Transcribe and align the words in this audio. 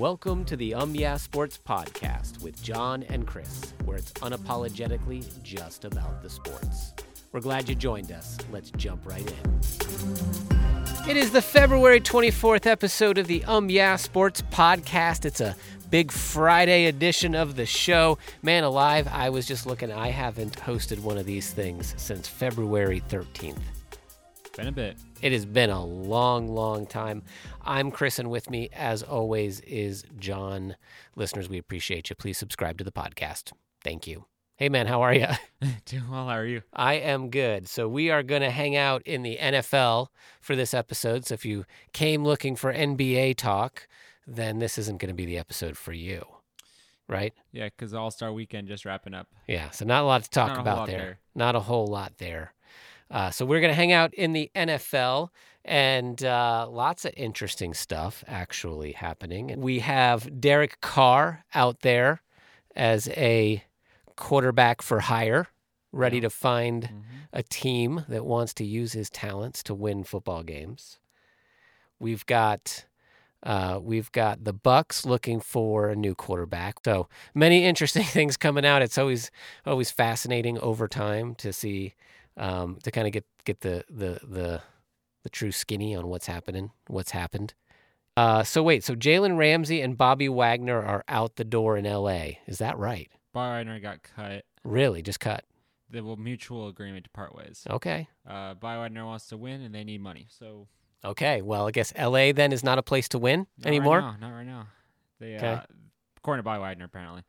Welcome 0.00 0.46
to 0.46 0.56
the 0.56 0.72
Um 0.72 0.94
Yeah 0.94 1.18
Sports 1.18 1.58
Podcast 1.62 2.42
with 2.42 2.62
John 2.62 3.02
and 3.10 3.26
Chris, 3.26 3.74
where 3.84 3.98
it's 3.98 4.12
unapologetically 4.12 5.22
just 5.42 5.84
about 5.84 6.22
the 6.22 6.30
sports. 6.30 6.94
We're 7.32 7.40
glad 7.40 7.68
you 7.68 7.74
joined 7.74 8.10
us. 8.10 8.38
Let's 8.50 8.70
jump 8.70 9.04
right 9.04 9.30
in. 9.30 9.60
It 11.06 11.18
is 11.18 11.32
the 11.32 11.42
February 11.42 12.00
24th 12.00 12.64
episode 12.64 13.18
of 13.18 13.26
the 13.26 13.44
Um 13.44 13.68
Yeah 13.68 13.96
Sports 13.96 14.40
Podcast. 14.40 15.26
It's 15.26 15.42
a 15.42 15.54
big 15.90 16.10
Friday 16.10 16.86
edition 16.86 17.34
of 17.34 17.56
the 17.56 17.66
show. 17.66 18.16
Man 18.40 18.64
alive, 18.64 19.06
I 19.06 19.28
was 19.28 19.46
just 19.46 19.66
looking, 19.66 19.92
I 19.92 20.08
haven't 20.08 20.56
hosted 20.56 21.00
one 21.00 21.18
of 21.18 21.26
these 21.26 21.50
things 21.50 21.92
since 21.98 22.26
February 22.26 23.02
13th. 23.10 23.58
Been 24.56 24.66
a 24.66 24.72
bit. 24.72 24.98
It 25.22 25.32
has 25.32 25.46
been 25.46 25.70
a 25.70 25.84
long, 25.84 26.48
long 26.48 26.84
time. 26.86 27.22
I'm 27.62 27.90
Chris, 27.90 28.18
and 28.18 28.30
with 28.30 28.50
me, 28.50 28.68
as 28.72 29.02
always, 29.02 29.60
is 29.60 30.04
John. 30.18 30.76
Listeners, 31.14 31.48
we 31.48 31.56
appreciate 31.58 32.10
you. 32.10 32.16
Please 32.16 32.36
subscribe 32.36 32.76
to 32.78 32.84
the 32.84 32.90
podcast. 32.90 33.52
Thank 33.84 34.06
you. 34.08 34.24
Hey, 34.56 34.68
man, 34.68 34.86
how 34.86 35.02
are 35.02 35.14
you? 35.14 35.28
Doing 35.86 36.10
well. 36.10 36.26
How 36.26 36.34
are 36.36 36.44
you? 36.44 36.62
I 36.72 36.94
am 36.94 37.30
good. 37.30 37.68
So, 37.68 37.88
we 37.88 38.10
are 38.10 38.24
going 38.24 38.42
to 38.42 38.50
hang 38.50 38.76
out 38.76 39.02
in 39.02 39.22
the 39.22 39.38
NFL 39.40 40.08
for 40.40 40.56
this 40.56 40.74
episode. 40.74 41.26
So, 41.26 41.34
if 41.34 41.44
you 41.44 41.64
came 41.92 42.24
looking 42.24 42.56
for 42.56 42.74
NBA 42.74 43.36
talk, 43.36 43.86
then 44.26 44.58
this 44.58 44.78
isn't 44.78 44.98
going 44.98 45.10
to 45.10 45.14
be 45.14 45.26
the 45.26 45.38
episode 45.38 45.76
for 45.76 45.92
you, 45.92 46.24
right? 47.08 47.32
Yeah, 47.52 47.66
because 47.66 47.94
All 47.94 48.10
Star 48.10 48.32
Weekend 48.32 48.66
just 48.66 48.84
wrapping 48.84 49.14
up. 49.14 49.28
Yeah, 49.46 49.70
so 49.70 49.84
not 49.84 50.02
a 50.02 50.06
lot 50.06 50.24
to 50.24 50.30
talk 50.30 50.58
about 50.58 50.88
there. 50.88 50.98
there. 50.98 51.18
Not 51.36 51.54
a 51.54 51.60
whole 51.60 51.86
lot 51.86 52.18
there. 52.18 52.52
Uh, 53.10 53.30
so 53.30 53.44
we're 53.44 53.60
going 53.60 53.70
to 53.72 53.74
hang 53.76 53.92
out 53.92 54.14
in 54.14 54.32
the 54.32 54.50
NFL 54.54 55.30
and 55.64 56.22
uh, 56.24 56.66
lots 56.70 57.04
of 57.04 57.12
interesting 57.16 57.74
stuff 57.74 58.22
actually 58.28 58.92
happening. 58.92 59.60
We 59.60 59.80
have 59.80 60.40
Derek 60.40 60.80
Carr 60.80 61.44
out 61.54 61.80
there 61.80 62.22
as 62.76 63.08
a 63.08 63.64
quarterback 64.16 64.80
for 64.80 65.00
hire, 65.00 65.48
ready 65.92 66.16
Yeah. 66.18 66.22
to 66.22 66.30
find 66.30 66.84
Mhm. 66.84 67.02
a 67.32 67.42
team 67.42 68.04
that 68.08 68.24
wants 68.24 68.54
to 68.54 68.64
use 68.64 68.92
his 68.92 69.10
talents 69.10 69.62
to 69.64 69.74
win 69.74 70.04
football 70.04 70.42
games. 70.42 70.98
We've 71.98 72.24
got 72.26 72.86
uh, 73.42 73.80
we've 73.82 74.12
got 74.12 74.44
the 74.44 74.52
Bucs 74.52 75.06
looking 75.06 75.40
for 75.40 75.88
a 75.88 75.96
new 75.96 76.14
quarterback. 76.14 76.76
So 76.84 77.08
many 77.34 77.64
interesting 77.64 78.02
things 78.04 78.36
coming 78.36 78.66
out. 78.66 78.82
It's 78.82 78.98
always 78.98 79.30
always 79.64 79.90
fascinating 79.90 80.58
over 80.58 80.86
time 80.86 81.34
to 81.36 81.50
see 81.50 81.94
um, 82.36 82.78
to 82.82 82.90
kind 82.90 83.06
of 83.06 83.12
get 83.12 83.24
get 83.44 83.60
the 83.60 83.84
the 83.90 84.20
the 84.26 84.62
the 85.22 85.28
true 85.30 85.52
skinny 85.52 85.94
on 85.94 86.08
what's 86.08 86.26
happening, 86.26 86.70
what's 86.86 87.10
happened. 87.10 87.54
Uh, 88.16 88.42
so 88.42 88.62
wait, 88.62 88.82
so 88.84 88.94
Jalen 88.94 89.36
Ramsey 89.38 89.80
and 89.80 89.96
Bobby 89.96 90.28
Wagner 90.28 90.82
are 90.82 91.04
out 91.08 91.36
the 91.36 91.44
door 91.44 91.76
in 91.76 91.86
L.A. 91.86 92.38
Is 92.46 92.58
that 92.58 92.76
right? 92.78 93.10
Wagner 93.34 93.78
got 93.80 94.02
cut. 94.02 94.44
Really, 94.64 95.00
just 95.02 95.20
cut? 95.20 95.44
They 95.88 96.00
will 96.00 96.16
mutual 96.16 96.68
agreement 96.68 97.04
to 97.04 97.10
part 97.10 97.34
ways. 97.34 97.66
Okay. 97.68 98.08
Uh, 98.28 98.54
Wagner 98.60 99.04
wants 99.06 99.26
to 99.28 99.36
win, 99.36 99.60
and 99.62 99.74
they 99.74 99.84
need 99.84 100.00
money. 100.00 100.26
So 100.28 100.68
Okay, 101.04 101.40
well, 101.40 101.66
I 101.66 101.70
guess 101.70 101.92
LA 101.98 102.32
then 102.32 102.52
is 102.52 102.62
not 102.62 102.78
a 102.78 102.82
place 102.82 103.08
to 103.10 103.18
win 103.18 103.46
not 103.58 103.66
anymore. 103.66 104.00
Right 104.00 104.20
now, 104.20 104.28
not 104.28 104.36
right 104.36 104.46
now. 104.46 104.66
They, 105.18 105.36
Okay. 105.36 105.46
uh, 105.54 105.60
according 106.18 106.44
to 106.44 106.48
Wagner, 106.60 106.84
apparently. 106.84 107.22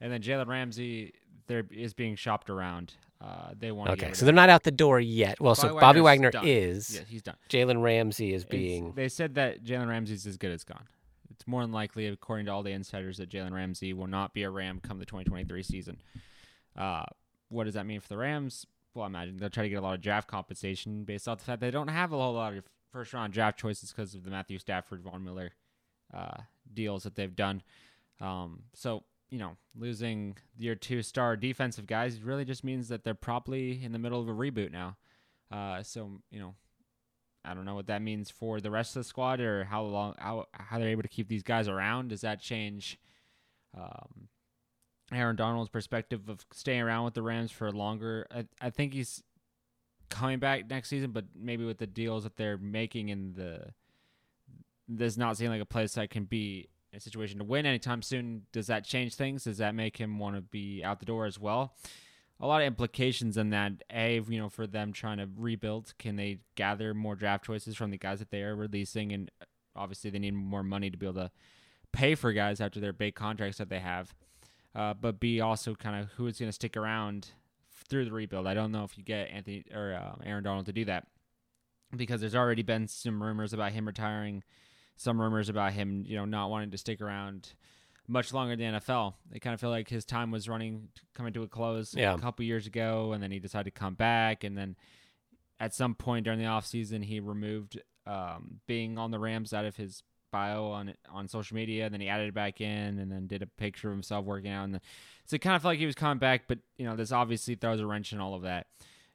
And 0.00 0.12
then 0.12 0.22
Jalen 0.22 0.46
Ramsey, 0.46 1.14
there 1.46 1.64
is 1.70 1.92
being 1.92 2.14
shopped 2.14 2.50
around. 2.50 2.94
Uh, 3.20 3.50
they 3.58 3.72
want 3.72 3.88
to. 3.88 3.92
Okay, 3.94 4.12
so 4.12 4.24
they're 4.26 4.34
not 4.34 4.48
out 4.50 4.62
the 4.62 4.70
door 4.70 5.00
yet. 5.00 5.40
Well, 5.40 5.54
so 5.54 5.68
Bobby 5.68 5.80
Bobby 5.80 6.00
Wagner's 6.02 6.34
Wagner 6.34 6.40
done. 6.46 6.46
is. 6.46 6.96
Yeah, 6.96 7.00
he's 7.08 7.22
done. 7.22 7.36
Jalen 7.48 7.82
Ramsey 7.82 8.34
is 8.34 8.42
It's- 8.42 8.50
being. 8.50 8.92
They 8.92 9.08
said 9.08 9.34
that 9.36 9.64
Jalen 9.64 9.88
Ramsey's 9.88 10.26
as 10.26 10.36
good 10.36 10.52
as 10.52 10.64
gone. 10.64 10.86
It's 11.30 11.46
more 11.46 11.62
than 11.62 11.72
likely, 11.72 12.06
according 12.06 12.46
to 12.46 12.52
all 12.52 12.62
the 12.62 12.70
insiders, 12.72 13.16
that 13.18 13.30
Jalen 13.30 13.52
Ramsey 13.52 13.92
will 13.94 14.06
not 14.06 14.34
be 14.34 14.42
a 14.42 14.50
Ram 14.50 14.80
come 14.80 14.98
the 14.98 15.04
2023 15.06 15.62
season. 15.62 15.98
Uh, 16.76 17.04
what 17.48 17.64
does 17.64 17.74
that 17.74 17.86
mean 17.86 18.00
for 18.00 18.08
the 18.08 18.16
Rams? 18.18 18.66
Well, 18.94 19.04
I 19.04 19.08
imagine 19.08 19.36
they'll 19.38 19.50
try 19.50 19.62
to 19.62 19.68
get 19.68 19.76
a 19.76 19.80
lot 19.82 19.94
of 19.94 20.00
draft 20.00 20.28
compensation 20.28 21.04
based 21.04 21.26
off 21.28 21.38
the 21.38 21.44
fact 21.44 21.60
they 21.60 21.70
don't 21.70 21.88
have 21.88 22.12
a 22.12 22.16
whole 22.16 22.32
lot 22.34 22.54
of 22.54 22.64
first 22.92 23.12
round 23.12 23.32
draft 23.32 23.58
choices 23.58 23.92
because 23.92 24.14
of 24.14 24.24
the 24.24 24.30
Matthew 24.30 24.58
Stafford, 24.58 25.02
Von 25.02 25.24
Miller 25.24 25.52
uh, 26.14 26.38
deals 26.72 27.02
that 27.04 27.14
they've 27.14 27.34
done. 27.36 27.62
Um, 28.20 28.62
so, 28.74 29.04
you 29.30 29.38
know, 29.38 29.56
losing 29.74 30.36
your 30.56 30.74
two 30.74 31.02
star 31.02 31.36
defensive 31.36 31.86
guys 31.86 32.20
really 32.22 32.44
just 32.44 32.64
means 32.64 32.88
that 32.88 33.04
they're 33.04 33.14
probably 33.14 33.82
in 33.82 33.92
the 33.92 33.98
middle 33.98 34.20
of 34.20 34.28
a 34.28 34.32
reboot 34.32 34.72
now. 34.72 34.96
Uh, 35.50 35.82
so, 35.82 36.20
you 36.30 36.38
know, 36.38 36.54
I 37.44 37.54
don't 37.54 37.64
know 37.64 37.74
what 37.74 37.86
that 37.86 38.02
means 38.02 38.30
for 38.30 38.60
the 38.60 38.70
rest 38.70 38.96
of 38.96 39.00
the 39.00 39.08
squad 39.08 39.40
or 39.40 39.64
how 39.64 39.82
long 39.82 40.14
how 40.18 40.46
how 40.52 40.78
they're 40.78 40.88
able 40.88 41.02
to 41.02 41.08
keep 41.08 41.28
these 41.28 41.42
guys 41.44 41.68
around. 41.68 42.08
Does 42.08 42.22
that 42.22 42.40
change 42.40 42.98
um, 43.76 44.28
Aaron 45.12 45.36
Donald's 45.36 45.70
perspective 45.70 46.28
of 46.28 46.44
staying 46.52 46.80
around 46.80 47.04
with 47.04 47.14
the 47.14 47.22
Rams 47.22 47.52
for 47.52 47.70
longer? 47.70 48.26
I, 48.34 48.46
I 48.60 48.70
think 48.70 48.94
he's 48.94 49.22
coming 50.08 50.38
back 50.38 50.68
next 50.68 50.88
season, 50.88 51.12
but 51.12 51.26
maybe 51.36 51.64
with 51.64 51.78
the 51.78 51.86
deals 51.86 52.24
that 52.24 52.36
they're 52.36 52.58
making 52.58 53.10
in 53.10 53.34
the 53.34 53.72
this 54.88 55.16
not 55.16 55.36
seem 55.36 55.50
like 55.50 55.60
a 55.60 55.66
place 55.66 55.94
that 55.94 56.10
can 56.10 56.24
be 56.24 56.68
a 56.96 57.00
situation 57.00 57.38
to 57.38 57.44
win 57.44 57.66
anytime 57.66 58.02
soon. 58.02 58.42
Does 58.52 58.66
that 58.68 58.84
change 58.84 59.14
things? 59.14 59.44
Does 59.44 59.58
that 59.58 59.74
make 59.74 59.96
him 59.96 60.18
want 60.18 60.36
to 60.36 60.42
be 60.42 60.82
out 60.84 61.00
the 61.00 61.06
door 61.06 61.26
as 61.26 61.38
well? 61.38 61.74
a 62.40 62.46
lot 62.46 62.60
of 62.60 62.66
implications 62.66 63.36
in 63.36 63.50
that. 63.50 63.72
A, 63.92 64.20
you 64.28 64.38
know, 64.38 64.48
for 64.48 64.66
them 64.66 64.92
trying 64.92 65.18
to 65.18 65.28
rebuild, 65.36 65.94
can 65.98 66.16
they 66.16 66.38
gather 66.54 66.92
more 66.94 67.14
draft 67.14 67.44
choices 67.44 67.76
from 67.76 67.90
the 67.90 67.98
guys 67.98 68.18
that 68.18 68.30
they 68.30 68.42
are 68.42 68.54
releasing? 68.54 69.12
And 69.12 69.30
obviously, 69.74 70.10
they 70.10 70.18
need 70.18 70.34
more 70.34 70.62
money 70.62 70.90
to 70.90 70.96
be 70.96 71.06
able 71.06 71.22
to 71.22 71.30
pay 71.92 72.14
for 72.14 72.32
guys 72.32 72.60
after 72.60 72.80
their 72.80 72.92
big 72.92 73.14
contracts 73.14 73.58
that 73.58 73.70
they 73.70 73.80
have. 73.80 74.14
Uh, 74.74 74.92
but 74.92 75.18
B, 75.18 75.40
also 75.40 75.74
kind 75.74 76.02
of 76.02 76.10
who 76.12 76.26
is 76.26 76.38
going 76.38 76.48
to 76.48 76.52
stick 76.52 76.76
around 76.76 77.30
through 77.88 78.04
the 78.04 78.12
rebuild. 78.12 78.46
I 78.46 78.54
don't 78.54 78.72
know 78.72 78.84
if 78.84 78.98
you 78.98 79.04
get 79.04 79.30
Anthony 79.30 79.64
or 79.74 79.94
uh, 79.94 80.22
Aaron 80.24 80.44
Donald 80.44 80.66
to 80.66 80.72
do 80.72 80.84
that 80.84 81.06
because 81.96 82.20
there's 82.20 82.34
already 82.34 82.62
been 82.62 82.86
some 82.86 83.22
rumors 83.22 83.54
about 83.54 83.72
him 83.72 83.86
retiring, 83.86 84.44
some 84.96 85.20
rumors 85.20 85.48
about 85.48 85.72
him, 85.72 86.04
you 86.06 86.16
know, 86.16 86.24
not 86.24 86.50
wanting 86.50 86.70
to 86.70 86.78
stick 86.78 87.00
around 87.00 87.52
much 88.08 88.32
longer 88.32 88.52
in 88.52 88.58
the 88.58 88.64
NFL. 88.80 89.14
They 89.30 89.38
kind 89.38 89.52
of 89.54 89.60
feel 89.60 89.70
like 89.70 89.88
his 89.88 90.04
time 90.04 90.30
was 90.30 90.48
running, 90.48 90.88
coming 91.14 91.32
to 91.34 91.42
a 91.42 91.48
close 91.48 91.94
Yeah. 91.94 92.14
a 92.14 92.18
couple 92.18 92.44
years 92.44 92.66
ago, 92.66 93.12
and 93.12 93.22
then 93.22 93.30
he 93.30 93.38
decided 93.38 93.74
to 93.74 93.78
come 93.78 93.94
back. 93.94 94.44
And 94.44 94.56
then 94.56 94.76
at 95.60 95.74
some 95.74 95.94
point 95.94 96.24
during 96.24 96.38
the 96.38 96.44
offseason, 96.46 97.04
he 97.04 97.20
removed 97.20 97.80
um, 98.06 98.60
being 98.66 98.98
on 98.98 99.10
the 99.10 99.18
Rams 99.18 99.52
out 99.52 99.64
of 99.64 99.76
his 99.76 100.02
bio 100.30 100.66
on 100.66 100.94
on 101.08 101.26
social 101.28 101.54
media. 101.56 101.84
And 101.86 101.92
then 101.94 102.00
he 102.00 102.08
added 102.08 102.28
it 102.28 102.34
back 102.34 102.60
in, 102.60 102.98
and 102.98 103.10
then 103.10 103.26
did 103.26 103.42
a 103.42 103.46
picture 103.46 103.88
of 103.88 103.94
himself 103.94 104.24
working 104.24 104.50
out. 104.50 104.64
And 104.64 104.74
then, 104.74 104.80
so 105.24 105.34
it 105.34 105.40
kind 105.40 105.56
of 105.56 105.62
felt 105.62 105.72
like 105.72 105.78
he 105.80 105.86
was 105.86 105.94
coming 105.96 106.18
back, 106.18 106.42
but 106.46 106.58
you 106.78 106.84
know, 106.86 106.94
this 106.94 107.10
obviously 107.10 107.54
throws 107.56 107.80
a 107.80 107.86
wrench 107.86 108.12
in 108.12 108.20
all 108.20 108.34
of 108.34 108.42
that. 108.42 108.68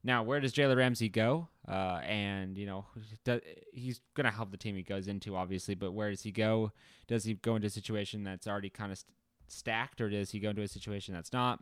Now, 0.03 0.23
where 0.23 0.39
does 0.39 0.53
Jalen 0.53 0.77
Ramsey 0.77 1.09
go? 1.09 1.47
Uh, 1.67 1.99
and 2.03 2.57
you 2.57 2.65
know, 2.65 2.85
do, 3.23 3.39
he's 3.71 4.01
going 4.15 4.25
to 4.25 4.31
help 4.31 4.51
the 4.51 4.57
team 4.57 4.75
he 4.75 4.81
goes 4.83 5.07
into, 5.07 5.35
obviously. 5.35 5.75
But 5.75 5.91
where 5.91 6.09
does 6.09 6.23
he 6.23 6.31
go? 6.31 6.71
Does 7.07 7.23
he 7.23 7.35
go 7.35 7.55
into 7.55 7.67
a 7.67 7.71
situation 7.71 8.23
that's 8.23 8.47
already 8.47 8.69
kind 8.69 8.91
of 8.91 8.97
st- 8.97 9.13
stacked, 9.47 10.01
or 10.01 10.09
does 10.09 10.31
he 10.31 10.39
go 10.39 10.49
into 10.49 10.63
a 10.63 10.67
situation 10.67 11.13
that's 11.13 11.31
not? 11.31 11.59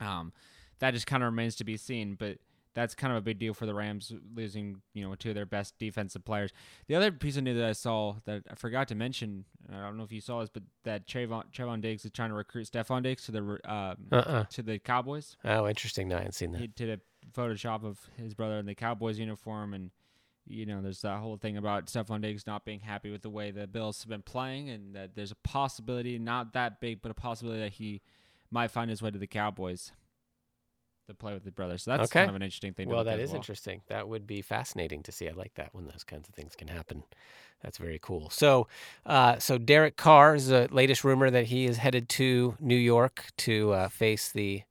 Um, 0.00 0.32
that 0.78 0.92
just 0.94 1.06
kind 1.06 1.22
of 1.22 1.26
remains 1.26 1.56
to 1.56 1.64
be 1.64 1.76
seen. 1.76 2.14
But 2.14 2.38
that's 2.74 2.94
kind 2.94 3.12
of 3.12 3.18
a 3.18 3.20
big 3.20 3.38
deal 3.38 3.52
for 3.52 3.66
the 3.66 3.74
Rams 3.74 4.10
losing, 4.34 4.80
you 4.94 5.06
know, 5.06 5.14
two 5.14 5.28
of 5.28 5.34
their 5.34 5.44
best 5.44 5.78
defensive 5.78 6.24
players. 6.24 6.52
The 6.86 6.94
other 6.94 7.12
piece 7.12 7.36
of 7.36 7.44
news 7.44 7.58
that 7.58 7.66
I 7.68 7.72
saw 7.72 8.16
that 8.24 8.44
I 8.50 8.54
forgot 8.54 8.88
to 8.88 8.94
mention, 8.94 9.44
I 9.70 9.82
don't 9.82 9.98
know 9.98 10.04
if 10.04 10.12
you 10.12 10.22
saw 10.22 10.40
this, 10.40 10.48
but 10.48 10.62
that 10.84 11.06
Trevon, 11.06 11.44
Trevon 11.52 11.82
Diggs 11.82 12.06
is 12.06 12.12
trying 12.12 12.30
to 12.30 12.34
recruit 12.34 12.70
Stefon 12.72 13.02
Diggs 13.02 13.26
to 13.26 13.32
the 13.32 13.40
um, 13.70 13.96
Uh-uh. 14.10 14.44
to 14.44 14.62
the 14.62 14.78
Cowboys. 14.78 15.36
Oh, 15.44 15.68
interesting. 15.68 16.08
No, 16.08 16.14
I 16.16 16.20
hadn't 16.20 16.32
seen 16.32 16.52
that. 16.52 16.62
He 16.62 16.66
did 16.68 16.88
a 16.88 16.98
Photoshop 17.32 17.84
of 17.84 17.98
his 18.16 18.34
brother 18.34 18.58
in 18.58 18.66
the 18.66 18.74
Cowboys 18.74 19.18
uniform, 19.18 19.74
and 19.74 19.90
you 20.46 20.66
know, 20.66 20.82
there's 20.82 21.02
that 21.02 21.18
whole 21.18 21.36
thing 21.36 21.56
about 21.56 21.86
Stefon 21.86 22.20
Diggs 22.20 22.46
not 22.46 22.64
being 22.64 22.80
happy 22.80 23.10
with 23.10 23.22
the 23.22 23.30
way 23.30 23.50
the 23.50 23.66
Bills 23.66 24.02
have 24.02 24.08
been 24.08 24.22
playing, 24.22 24.68
and 24.70 24.94
that 24.94 25.14
there's 25.14 25.30
a 25.32 25.36
possibility, 25.36 26.18
not 26.18 26.52
that 26.52 26.80
big, 26.80 27.00
but 27.02 27.10
a 27.10 27.14
possibility 27.14 27.60
that 27.60 27.72
he 27.72 28.00
might 28.50 28.70
find 28.70 28.90
his 28.90 29.00
way 29.00 29.10
to 29.10 29.18
the 29.18 29.26
Cowboys 29.26 29.92
to 31.08 31.14
play 31.14 31.34
with 31.34 31.44
his 31.44 31.52
brother. 31.52 31.78
So 31.78 31.90
that's 31.90 32.10
Okay. 32.10 32.20
kind 32.20 32.30
of 32.30 32.36
an 32.36 32.42
interesting 32.42 32.74
thing. 32.74 32.88
To 32.88 32.94
Well, 32.94 33.04
that 33.04 33.18
is 33.18 33.30
well. 33.30 33.36
interesting. 33.36 33.82
That 33.88 34.08
would 34.08 34.26
be 34.26 34.42
fascinating 34.42 35.02
to 35.04 35.12
see. 35.12 35.28
I 35.28 35.32
like 35.32 35.54
that 35.54 35.74
when 35.74 35.86
those 35.86 36.04
kinds 36.04 36.28
of 36.28 36.34
things 36.34 36.54
can 36.54 36.68
happen. 36.68 37.04
That's 37.62 37.78
very 37.78 37.98
cool. 38.00 38.30
So, 38.30 38.68
uh, 39.06 39.38
so 39.38 39.58
Derek 39.58 39.96
Carr 39.96 40.34
is 40.34 40.48
the 40.48 40.68
latest 40.70 41.04
rumor 41.04 41.30
that 41.30 41.46
he 41.46 41.66
is 41.66 41.78
headed 41.78 42.08
to 42.10 42.56
New 42.60 42.76
York 42.76 43.26
to 43.38 43.72
uh, 43.72 43.88
face 43.88 44.30
the 44.30 44.62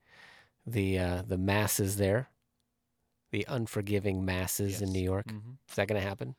the 0.65 0.99
uh, 0.99 1.23
the 1.25 1.37
masses 1.37 1.97
there, 1.97 2.29
the 3.31 3.45
unforgiving 3.47 4.23
masses 4.25 4.81
in 4.81 4.91
New 4.91 5.01
York. 5.03 5.25
Mhm. 5.27 5.57
Is 5.69 5.75
that 5.75 5.87
going 5.87 6.01
to 6.01 6.07
happen? 6.07 6.35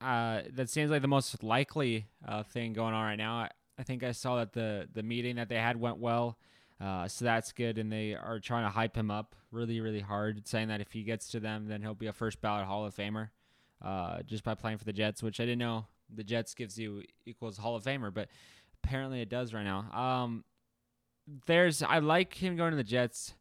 uh, 0.00 0.42
that 0.52 0.70
seems 0.70 0.90
like 0.90 1.02
the 1.02 1.08
most 1.08 1.42
likely 1.42 2.06
uh, 2.26 2.42
thing 2.42 2.72
going 2.72 2.94
on 2.94 3.04
right 3.04 3.16
now. 3.16 3.34
I, 3.40 3.50
I 3.78 3.82
think 3.82 4.02
I 4.02 4.12
saw 4.12 4.36
that 4.36 4.52
the 4.52 4.88
the 4.92 5.02
meeting 5.02 5.36
that 5.36 5.48
they 5.50 5.56
had 5.56 5.76
went 5.78 5.98
well, 5.98 6.38
uh, 6.80 7.06
so 7.06 7.24
that's 7.26 7.52
good, 7.52 7.76
and 7.76 7.92
they 7.92 8.14
are 8.14 8.38
trying 8.40 8.64
to 8.64 8.70
hype 8.70 8.96
him 8.96 9.10
up 9.10 9.34
really, 9.50 9.80
really 9.80 10.00
hard, 10.00 10.46
saying 10.48 10.68
that 10.68 10.80
if 10.80 10.92
he 10.92 11.02
gets 11.02 11.28
to 11.32 11.40
them, 11.40 11.66
then 11.66 11.82
he'll 11.82 11.94
be 11.94 12.06
a 12.06 12.12
first 12.14 12.40
ballot 12.40 12.64
Hall 12.66 12.86
of 12.86 12.94
Famer, 12.94 13.28
uh, 13.82 14.22
just 14.22 14.42
by 14.42 14.54
playing 14.54 14.78
for 14.78 14.84
the 14.84 14.92
Jets, 14.92 15.22
which 15.22 15.38
I 15.38 15.44
didn't 15.44 15.58
know 15.58 15.86
the 16.08 16.24
Jets 16.24 16.54
gives 16.54 16.78
you 16.78 17.02
equals 17.26 17.58
Hall 17.58 17.76
of 17.76 17.84
Famer, 17.84 18.12
but 18.12 18.28
apparently 18.82 19.20
it 19.20 19.28
does 19.28 19.52
right 19.52 19.64
now. 19.64 19.80
Um, 19.92 20.44
there's 21.46 21.82
I 21.82 21.98
like 21.98 22.34
him 22.34 22.56
going 22.56 22.70
to 22.70 22.76
the 22.76 22.82
Jets. 22.84 23.34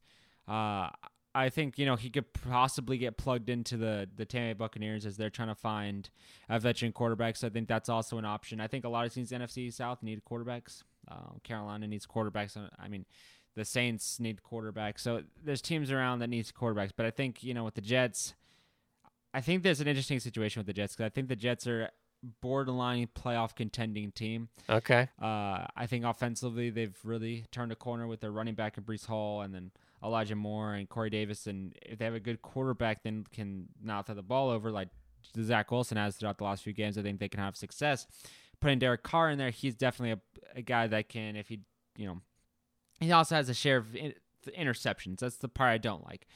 Uh, 0.48 0.90
I 1.36 1.50
think 1.50 1.78
you 1.78 1.86
know 1.86 1.96
he 1.96 2.10
could 2.10 2.34
possibly 2.34 2.98
get 2.98 3.18
plugged 3.18 3.50
into 3.50 3.78
the 3.78 4.10
the 4.16 4.26
Tampa 4.26 4.56
Bay 4.56 4.58
Buccaneers 4.58 5.06
as 5.06 5.18
they're 5.18 5.30
trying 5.30 5.50
to 5.50 5.56
find 5.56 6.10
a 6.50 6.60
veteran 6.60 6.92
quarterback. 6.92 7.36
So 7.36 7.48
I 7.48 7.50
think 7.50 7.68
that's 7.68 7.90
also 7.90 8.18
an 8.18 8.26
option. 8.26 8.60
I 8.60 8.68
think 8.68 8.86
a 8.86 8.90
lot 8.90 9.06
of 9.06 9.14
teams 9.14 9.32
in 9.32 9.40
the 9.40 9.46
NFC 9.46 9.72
South 9.72 10.02
need 10.02 10.22
quarterbacks. 10.30 10.84
Um, 11.08 11.40
Carolina 11.44 11.88
needs 11.88 12.06
quarterbacks. 12.06 12.58
I 12.80 12.88
mean, 12.88 13.06
the 13.56 13.66
Saints 13.66 14.20
need 14.20 14.40
quarterbacks. 14.42 15.00
So 15.00 15.24
there's 15.44 15.62
teams 15.62 15.92
around 15.92 16.20
that 16.20 16.30
needs 16.30 16.52
quarterbacks. 16.52 16.92
But 16.96 17.06
I 17.06 17.12
think 17.12 17.44
you 17.44 17.54
know 17.54 17.64
with 17.64 17.76
the 17.76 17.82
Jets, 17.82 18.34
I 19.34 19.42
think 19.42 19.64
there's 19.64 19.82
an 19.82 19.88
interesting 19.88 20.20
situation 20.20 20.60
with 20.60 20.68
the 20.68 20.74
Jets 20.74 20.96
because 20.96 21.06
I 21.06 21.10
think 21.10 21.28
the 21.28 21.36
Jets 21.36 21.68
are 21.68 21.90
borderline 22.42 23.08
playoff 23.16 23.56
contending 23.56 24.12
team. 24.12 24.50
Okay. 24.70 25.10
Uh, 25.22 25.66
I 25.76 25.86
think 25.88 26.06
offensively 26.06 26.70
they've 26.70 26.98
really 27.04 27.46
turned 27.52 27.72
a 27.72 27.76
corner 27.76 28.08
with 28.08 28.22
their 28.22 28.32
running 28.32 28.56
back 28.56 28.78
and 28.78 28.86
Breece 28.86 29.06
Hall 29.06 29.42
and 29.42 29.54
then 29.54 29.72
Elijah 30.04 30.36
Moore 30.36 30.74
and 30.74 30.88
Corey 30.88 31.10
Davis. 31.10 31.48
And 31.48 31.76
if 31.82 32.00
they 32.00 32.06
have 32.06 32.14
a 32.14 32.20
good 32.20 32.42
quarterback, 32.42 33.04
then 33.04 33.26
can 33.32 33.68
not 33.82 34.06
throw 34.06 34.16
the 34.16 34.24
ball 34.24 34.50
over 34.50 34.72
like 34.72 34.90
Zach 35.42 35.72
Wilson 35.72 35.98
has 35.98 36.16
throughout 36.16 36.38
the 36.38 36.44
last 36.44 36.64
few 36.64 36.74
games. 36.74 36.98
I 36.98 37.02
think 37.02 37.20
they 37.20 37.30
can 37.30 37.40
have 37.40 37.56
success. 37.56 38.08
Putting 38.60 38.80
Derek 38.80 39.04
Carr 39.04 39.30
in 39.30 39.38
there, 39.38 39.52
he's 39.52 39.76
definitely 39.76 40.12
a, 40.12 40.60
a 40.60 40.62
guy 40.62 40.88
that 40.88 41.10
can, 41.10 41.36
if 41.36 41.48
he, 41.48 41.62
you 41.98 42.08
know, 42.08 42.20
he 43.00 43.12
also 43.12 43.36
has 43.36 43.48
a 43.50 43.54
share 43.54 43.78
of 43.78 43.96
interceptions. 44.58 45.20
That's 45.20 45.38
the 45.38 45.48
part 45.48 45.72
I 45.72 45.78
don't 45.78 46.06
like 46.06 46.28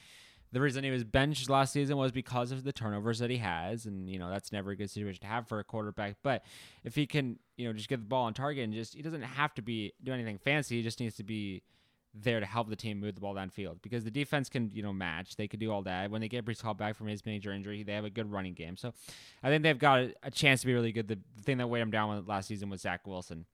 the 0.54 0.60
reason 0.60 0.84
he 0.84 0.90
was 0.90 1.02
benched 1.02 1.50
last 1.50 1.72
season 1.72 1.96
was 1.96 2.12
because 2.12 2.52
of 2.52 2.62
the 2.62 2.72
turnovers 2.72 3.18
that 3.18 3.28
he 3.28 3.38
has, 3.38 3.86
and 3.86 4.08
you 4.08 4.20
know 4.20 4.30
that's 4.30 4.52
never 4.52 4.70
a 4.70 4.76
good 4.76 4.88
situation 4.88 5.20
to 5.22 5.26
have 5.26 5.48
for 5.48 5.58
a 5.58 5.64
quarterback. 5.64 6.14
But 6.22 6.44
if 6.84 6.94
he 6.94 7.08
can, 7.08 7.40
you 7.56 7.66
know, 7.66 7.72
just 7.72 7.88
get 7.88 7.98
the 7.98 8.06
ball 8.06 8.26
on 8.26 8.34
target 8.34 8.62
and 8.62 8.72
just 8.72 8.94
he 8.94 9.02
doesn't 9.02 9.22
have 9.22 9.52
to 9.54 9.62
be 9.62 9.94
do 10.02 10.12
anything 10.12 10.38
fancy. 10.38 10.76
He 10.76 10.82
just 10.84 11.00
needs 11.00 11.16
to 11.16 11.24
be 11.24 11.64
there 12.14 12.38
to 12.40 12.46
help 12.46 12.68
the 12.68 12.76
team 12.76 13.00
move 13.00 13.14
the 13.14 13.20
ball 13.20 13.34
downfield 13.34 13.82
because 13.82 14.04
the 14.04 14.10
defense 14.10 14.48
can 14.48 14.70
you 14.72 14.82
know 14.82 14.92
match. 14.92 15.36
They 15.36 15.48
could 15.48 15.60
do 15.60 15.72
all 15.72 15.82
that. 15.82 16.10
When 16.10 16.20
they 16.20 16.28
get 16.28 16.44
Breece 16.44 16.62
Hall 16.62 16.74
back 16.74 16.96
from 16.96 17.08
his 17.08 17.26
major 17.26 17.52
injury, 17.52 17.82
they 17.82 17.94
have 17.94 18.04
a 18.04 18.10
good 18.10 18.30
running 18.30 18.54
game. 18.54 18.76
So 18.76 18.92
I 19.42 19.48
think 19.48 19.62
they've 19.62 19.78
got 19.78 19.98
a, 19.98 20.14
a 20.22 20.30
chance 20.30 20.60
to 20.60 20.66
be 20.66 20.74
really 20.74 20.92
good. 20.92 21.08
The, 21.08 21.18
the, 21.36 21.42
thing 21.42 21.58
that 21.58 21.66
weighed 21.66 21.82
them 21.82 21.90
down 21.90 22.24
last 22.26 22.48
season 22.48 22.70
was 22.70 22.82
Zach 22.82 23.06
Wilson. 23.06 23.46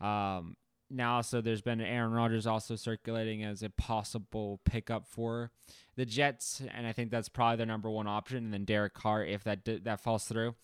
Um, 0.00 0.56
now, 0.90 1.20
so 1.20 1.40
there's 1.40 1.60
been 1.60 1.80
Aaron 1.80 2.12
Rodgers 2.12 2.46
also 2.46 2.74
circulating 2.74 3.44
as 3.44 3.62
a 3.62 3.68
possible 3.68 4.60
pickup 4.64 5.06
for 5.06 5.50
the 5.96 6.06
Jets, 6.06 6.62
and 6.74 6.86
I 6.86 6.92
think 6.92 7.10
that's 7.10 7.28
probably 7.28 7.56
their 7.58 7.66
number 7.66 7.90
one 7.90 8.06
option. 8.06 8.38
And 8.38 8.52
then 8.52 8.64
Derek 8.64 8.94
Carr, 8.94 9.24
if 9.24 9.44
that 9.44 9.84
that 9.84 10.00
falls 10.00 10.24
through, 10.24 10.54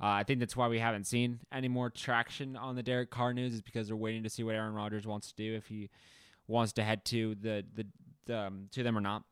uh, 0.00 0.06
I 0.06 0.22
think 0.22 0.38
that's 0.38 0.56
why 0.56 0.68
we 0.68 0.78
haven't 0.78 1.08
seen 1.08 1.40
any 1.50 1.68
more 1.68 1.90
traction 1.90 2.54
on 2.56 2.76
the 2.76 2.84
Derek 2.84 3.10
Carr 3.10 3.34
news, 3.34 3.54
is 3.54 3.62
because 3.62 3.88
they're 3.88 3.96
waiting 3.96 4.22
to 4.22 4.30
see 4.30 4.44
what 4.44 4.54
Aaron 4.54 4.74
Rodgers 4.74 5.06
wants 5.06 5.32
to 5.32 5.34
do 5.34 5.54
if 5.56 5.66
he 5.66 5.90
wants 6.46 6.72
to 6.74 6.82
head 6.82 7.04
to 7.06 7.34
the 7.40 7.64
the, 7.74 7.86
the 8.26 8.38
um, 8.38 8.68
to 8.72 8.82
them 8.82 8.96
or 8.96 9.00
not. 9.00 9.24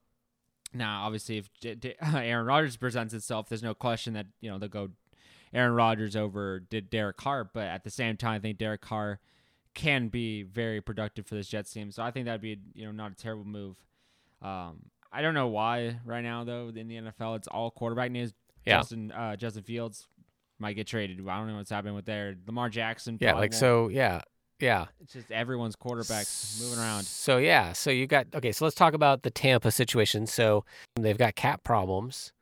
Now, 0.74 1.04
obviously, 1.04 1.38
if 1.38 1.50
D- 1.60 1.74
D- 1.74 1.94
Aaron 2.02 2.46
Rodgers 2.46 2.76
presents 2.76 3.12
itself, 3.14 3.48
there's 3.48 3.62
no 3.62 3.74
question 3.74 4.14
that 4.14 4.26
you 4.40 4.50
know 4.50 4.58
they'll 4.58 4.68
go 4.68 4.90
Aaron 5.52 5.74
Rodgers 5.74 6.16
over 6.16 6.60
did 6.60 6.90
Derek 6.90 7.16
Carr. 7.16 7.44
But 7.44 7.64
at 7.64 7.84
the 7.84 7.90
same 7.90 8.16
time, 8.16 8.36
I 8.36 8.38
think 8.38 8.58
Derek 8.58 8.80
Carr 8.80 9.20
can 9.74 10.08
be 10.08 10.42
very 10.42 10.80
productive 10.80 11.26
for 11.26 11.34
this 11.34 11.48
Jets 11.48 11.72
team. 11.72 11.90
So 11.90 12.02
I 12.02 12.10
think 12.10 12.26
that'd 12.26 12.40
be 12.40 12.58
you 12.74 12.86
know 12.86 12.92
not 12.92 13.12
a 13.12 13.14
terrible 13.14 13.44
move. 13.44 13.76
Um, 14.40 14.90
I 15.12 15.22
don't 15.22 15.34
know 15.34 15.48
why 15.48 15.98
right 16.04 16.22
now 16.22 16.44
though 16.44 16.72
in 16.74 16.88
the 16.88 16.96
NFL 16.96 17.36
it's 17.36 17.48
all 17.48 17.70
quarterback 17.70 18.10
news. 18.10 18.32
Yeah. 18.64 18.78
Justin 18.78 19.12
uh, 19.12 19.36
Justin 19.36 19.62
Fields 19.62 20.06
might 20.58 20.74
get 20.74 20.86
traded. 20.86 21.20
I 21.28 21.38
don't 21.38 21.48
know 21.48 21.56
what's 21.56 21.70
happening 21.70 21.94
with 21.94 22.06
there. 22.06 22.36
Lamar 22.46 22.68
Jackson. 22.70 23.18
Yeah, 23.20 23.32
like 23.32 23.52
won't. 23.52 23.54
so. 23.54 23.88
Yeah, 23.88 24.22
yeah. 24.62 24.86
It's 25.00 25.12
just 25.12 25.32
everyone's 25.32 25.74
quarterback 25.74 26.26
moving 26.60 26.78
around. 26.78 27.04
So 27.04 27.38
yeah, 27.38 27.72
so 27.72 27.90
you 27.90 28.06
got 28.06 28.28
okay. 28.32 28.52
So 28.52 28.64
let's 28.64 28.76
talk 28.76 28.94
about 28.94 29.24
the 29.24 29.30
Tampa 29.30 29.72
situation. 29.72 30.26
So 30.26 30.64
they've 30.94 31.18
got 31.18 31.34
cap 31.34 31.64
problems, 31.64 32.32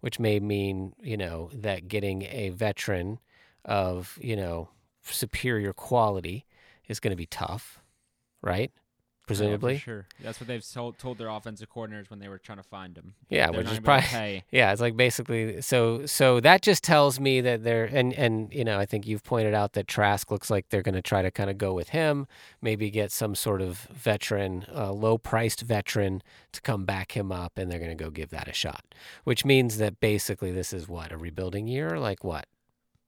which 0.00 0.18
may 0.18 0.40
mean 0.40 0.94
you 1.02 1.18
know 1.18 1.50
that 1.52 1.86
getting 1.86 2.22
a 2.22 2.48
veteran 2.48 3.18
of 3.66 4.18
you 4.22 4.34
know 4.34 4.70
superior 5.02 5.74
quality 5.74 6.46
is 6.88 6.98
going 6.98 7.10
to 7.12 7.16
be 7.16 7.26
tough, 7.26 7.82
right? 8.42 8.72
Presumably, 9.26 9.74
yeah, 9.74 9.78
sure. 9.80 10.06
That's 10.22 10.38
what 10.38 10.46
they've 10.46 10.64
told, 10.64 10.98
told 10.98 11.18
their 11.18 11.28
offensive 11.28 11.68
coordinators 11.68 12.10
when 12.10 12.20
they 12.20 12.28
were 12.28 12.38
trying 12.38 12.58
to 12.58 12.64
find 12.64 12.96
him. 12.96 13.14
Yeah, 13.28 13.50
They're 13.50 13.58
which 13.62 13.72
is 13.72 13.80
probably 13.80 14.44
yeah. 14.52 14.70
It's 14.70 14.80
like 14.80 14.96
basically 14.96 15.60
so 15.62 16.06
so 16.06 16.38
that 16.40 16.62
just 16.62 16.84
tells 16.84 17.18
me 17.18 17.40
that 17.40 17.64
they're 17.64 17.86
and 17.86 18.14
and 18.14 18.54
you 18.54 18.64
know 18.64 18.78
I 18.78 18.86
think 18.86 19.04
you've 19.04 19.24
pointed 19.24 19.52
out 19.52 19.72
that 19.72 19.88
Trask 19.88 20.30
looks 20.30 20.48
like 20.48 20.68
they're 20.68 20.82
going 20.82 20.94
to 20.94 21.02
try 21.02 21.22
to 21.22 21.32
kind 21.32 21.50
of 21.50 21.58
go 21.58 21.74
with 21.74 21.88
him, 21.88 22.28
maybe 22.62 22.88
get 22.88 23.10
some 23.10 23.34
sort 23.34 23.60
of 23.60 23.88
veteran, 23.92 24.64
uh, 24.72 24.92
low 24.92 25.18
priced 25.18 25.62
veteran 25.62 26.22
to 26.52 26.60
come 26.60 26.84
back 26.84 27.16
him 27.16 27.32
up, 27.32 27.58
and 27.58 27.68
they're 27.68 27.80
going 27.80 27.96
to 27.96 28.04
go 28.04 28.10
give 28.10 28.30
that 28.30 28.46
a 28.46 28.52
shot. 28.52 28.84
Which 29.24 29.44
means 29.44 29.78
that 29.78 29.98
basically 29.98 30.52
this 30.52 30.72
is 30.72 30.86
what 30.86 31.10
a 31.10 31.16
rebuilding 31.16 31.66
year, 31.66 31.98
like 31.98 32.22
what 32.22 32.46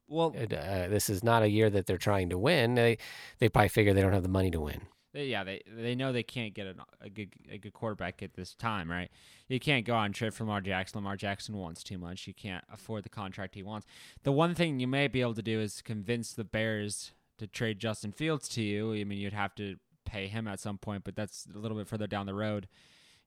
Well, 0.09 0.35
uh, 0.37 0.89
this 0.89 1.09
is 1.09 1.23
not 1.23 1.45
a 1.45 1.49
year 1.49 1.71
that 1.71 1.87
they're 1.87 1.97
trying 1.97 2.29
to 2.31 2.39
win. 2.39 2.75
They 2.75 2.99
they 3.39 3.49
probably 3.49 3.69
figure 3.69 3.95
they 3.95 4.03
don't 4.03 4.13
have 4.13 4.25
the 4.25 4.29
money 4.29 4.51
to 4.51 4.61
win. 4.61 4.81
They- 5.13 5.27
Yeah, 5.29 5.45
they 5.45 5.63
they 5.67 5.95
know 5.95 6.13
they 6.13 6.23
can't 6.23 6.55
get 6.55 6.67
a, 6.67 6.75
a 7.01 7.09
good 7.09 7.31
a 7.51 7.59
good 7.59 7.73
quarterback 7.73 8.23
at 8.23 8.35
this 8.35 8.55
time, 8.55 8.91
right? 8.91 9.11
You 9.49 9.59
can't 9.59 9.87
go 9.87 9.95
on 9.95 10.13
trade 10.13 10.35
for 10.35 10.45
Lamar 10.45 10.61
Jackson. 10.61 10.99
Lamar 10.99 11.17
Jackson 11.17 11.57
wants 11.57 11.83
too 11.83 11.99
much. 11.99 12.27
You 12.27 12.35
can't 12.35 12.65
afford 12.73 13.05
the 13.05 13.09
contract 13.09 13.55
he 13.55 13.63
wants. 13.63 13.87
The 14.23 14.33
one 14.33 14.55
thing 14.55 14.81
you 14.81 14.87
may 14.87 15.09
be 15.09 15.21
able 15.21 15.35
to 15.35 15.43
do 15.43 15.61
is 15.61 15.81
convince 15.83 16.33
the 16.33 16.45
Bears 16.45 17.13
to 17.39 17.47
trade 17.47 17.79
Justin 17.79 18.13
Fields 18.13 18.49
to 18.51 18.63
you. 18.63 18.93
I 18.95 19.05
mean, 19.05 19.19
you'd 19.19 19.33
have 19.33 19.55
to 19.57 19.77
pay 20.05 20.27
him 20.27 20.47
at 20.49 20.61
some 20.61 20.77
point, 20.79 21.05
but 21.05 21.15
that's 21.17 21.47
a 21.55 21.59
little 21.59 21.77
bit 21.79 21.87
further 21.89 22.07
down 22.07 22.27
the 22.27 22.35
road. 22.35 22.69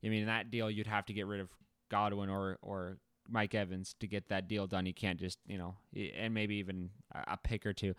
I 0.04 0.10
mean, 0.10 0.22
in 0.22 0.28
that 0.28 0.52
deal, 0.52 0.70
you'd 0.70 0.88
have 0.88 1.06
to 1.08 1.14
get 1.14 1.28
rid 1.28 1.40
of 1.40 1.50
Godwin 1.90 2.30
or 2.30 2.58
or 2.62 2.98
Mike 3.30 3.56
Evans 3.56 3.96
to 4.00 4.08
get 4.08 4.28
that 4.30 4.48
deal 4.48 4.68
done. 4.68 4.86
You 4.86 4.94
can't 4.94 5.20
just 5.20 5.40
you 5.48 5.58
know, 5.58 5.76
and 6.16 6.34
maybe 6.34 6.56
even 6.56 6.90
a 7.14 7.38
pick 7.38 7.66
or 7.66 7.74
two. 7.74 7.94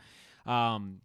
Um, 0.46 1.00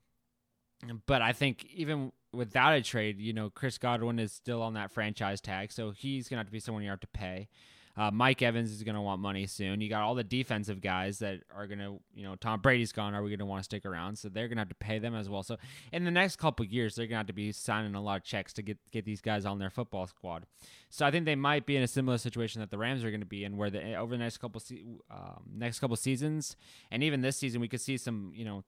but 1.05 1.21
I 1.21 1.33
think 1.33 1.65
even 1.73 2.11
without 2.33 2.73
a 2.73 2.81
trade, 2.81 3.19
you 3.19 3.33
know, 3.33 3.49
Chris 3.49 3.77
Godwin 3.77 4.19
is 4.19 4.31
still 4.31 4.61
on 4.61 4.73
that 4.73 4.91
franchise 4.91 5.41
tag, 5.41 5.71
so 5.71 5.91
he's 5.91 6.27
gonna 6.27 6.39
have 6.39 6.47
to 6.47 6.51
be 6.51 6.59
someone 6.59 6.83
you 6.83 6.89
have 6.89 6.99
to 6.99 7.07
pay. 7.07 7.47
Uh, 7.95 8.11
Mike 8.11 8.43
Evans 8.43 8.71
is 8.71 8.83
gonna 8.83 9.01
want 9.01 9.19
money 9.19 9.47
soon. 9.47 9.81
You 9.81 9.89
got 9.89 10.03
all 10.03 10.13
the 10.13 10.23
defensive 10.23 10.81
guys 10.81 11.17
that 11.17 11.39
are 11.55 11.65
gonna, 11.65 11.97
you 12.13 12.23
know, 12.23 12.35
Tom 12.35 12.61
Brady's 12.61 12.91
gone. 12.91 13.15
Are 13.15 13.23
we 13.23 13.31
gonna 13.31 13.47
want 13.47 13.61
to 13.61 13.63
stick 13.63 13.87
around? 13.87 14.19
So 14.19 14.29
they're 14.29 14.47
gonna 14.47 14.61
have 14.61 14.69
to 14.69 14.75
pay 14.75 14.99
them 14.99 15.15
as 15.15 15.29
well. 15.29 15.41
So 15.41 15.57
in 15.91 16.03
the 16.05 16.11
next 16.11 16.35
couple 16.35 16.63
years, 16.63 16.93
they're 16.93 17.07
gonna 17.07 17.17
have 17.17 17.27
to 17.27 17.33
be 17.33 17.51
signing 17.51 17.95
a 17.95 18.01
lot 18.01 18.17
of 18.17 18.23
checks 18.23 18.53
to 18.53 18.61
get 18.61 18.77
get 18.91 19.03
these 19.05 19.19
guys 19.19 19.45
on 19.45 19.57
their 19.57 19.71
football 19.71 20.05
squad. 20.05 20.45
So 20.91 21.07
I 21.07 21.11
think 21.11 21.25
they 21.25 21.35
might 21.35 21.65
be 21.65 21.75
in 21.75 21.81
a 21.81 21.87
similar 21.87 22.19
situation 22.19 22.61
that 22.61 22.69
the 22.69 22.77
Rams 22.77 23.03
are 23.03 23.09
going 23.09 23.21
to 23.21 23.25
be 23.25 23.43
in, 23.43 23.57
where 23.57 23.71
the, 23.71 23.95
over 23.95 24.11
the 24.11 24.19
next 24.19 24.37
couple 24.37 24.61
se- 24.61 24.83
um, 25.09 25.43
next 25.55 25.79
couple 25.79 25.95
seasons, 25.95 26.55
and 26.91 27.03
even 27.03 27.21
this 27.21 27.37
season, 27.37 27.61
we 27.61 27.67
could 27.67 27.81
see 27.81 27.97
some, 27.97 28.31
you 28.33 28.45
know, 28.45 28.63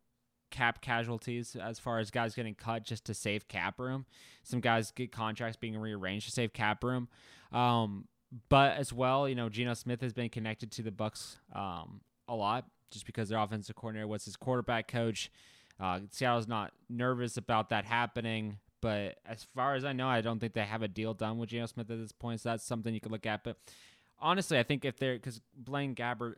cap 0.50 0.82
casualties 0.82 1.56
as 1.56 1.80
far 1.80 2.00
as 2.00 2.12
guys 2.12 2.36
getting 2.36 2.56
cut 2.56 2.84
just 2.84 3.06
to 3.06 3.14
save 3.14 3.48
cap 3.48 3.80
room. 3.80 4.06
Some 4.44 4.60
guys 4.60 4.92
get 4.92 5.12
contracts 5.12 5.58
being 5.58 5.78
rearranged 5.78 6.28
to 6.28 6.32
save 6.32 6.54
cap 6.54 6.84
room. 6.84 7.08
Um, 7.52 8.08
but 8.50 8.78
as 8.78 8.94
well, 8.94 9.28
you 9.28 9.36
know, 9.36 9.50
Geno 9.50 9.74
Smith 9.74 10.02
has 10.02 10.14
been 10.14 10.30
connected 10.30 10.72
to 10.74 10.84
the 10.84 10.92
Bucs 10.92 11.38
um, 11.54 12.02
a 12.28 12.36
lot 12.36 12.66
just 12.92 13.06
because 13.06 13.30
their 13.30 13.40
offensive 13.40 13.76
coordinator 13.76 14.08
was 14.08 14.26
his 14.26 14.36
quarterback 14.36 14.88
coach. 14.88 15.32
Uh, 15.80 16.02
Seattle's 16.12 16.48
not 16.48 16.74
nervous 16.90 17.38
about 17.38 17.70
that 17.70 17.86
happening, 17.86 18.58
but 18.82 19.18
as 19.26 19.46
far 19.56 19.76
as 19.76 19.86
I 19.86 19.94
know, 19.94 20.08
I 20.08 20.22
don't 20.22 20.40
think 20.40 20.54
they 20.54 20.62
have 20.62 20.82
a 20.82 20.88
deal 20.88 21.14
done 21.14 21.38
with 21.38 21.50
Geno 21.50 21.66
Smith 21.66 21.90
at 21.90 21.98
this 22.00 22.12
point. 22.12 22.42
So 22.42 22.50
that's 22.50 22.66
something 22.66 22.94
you 22.94 23.00
could 23.00 23.12
look 23.12 23.26
at. 23.26 23.44
But 23.44 23.58
honestly, 24.20 24.60
I 24.60 24.64
think 24.64 24.86
if 24.86 24.98
they're 24.98 25.16
because 25.16 25.42
Blaine 25.56 25.96
Gabbert 25.96 26.36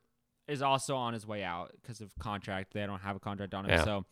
is 0.51 0.61
also 0.61 0.95
on 0.95 1.13
his 1.13 1.25
way 1.25 1.43
out 1.43 1.71
because 1.81 2.01
of 2.01 2.11
contract. 2.19 2.73
They 2.73 2.85
don't 2.85 3.01
have 3.01 3.15
a 3.15 3.19
contract 3.19 3.53
on 3.53 3.65
him, 3.65 3.71
Yeah. 3.71 3.83
so 3.83 4.05